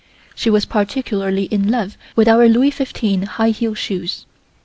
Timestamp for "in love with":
1.43-2.27